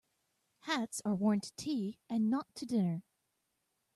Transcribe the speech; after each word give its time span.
Hats 0.61 0.99
are 1.05 1.13
worn 1.13 1.41
to 1.41 1.51
tea 1.57 1.99
and 2.09 2.27
not 2.27 2.55
to 2.55 2.65
dinner. 2.65 3.03